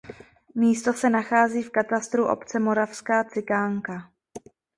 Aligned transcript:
Místo 0.55 0.93
se 0.93 1.09
nachází 1.09 1.63
v 1.63 1.69
katastru 1.69 2.27
obce 2.31 2.59
Moravská 2.59 3.23
Cikánka. 3.23 4.11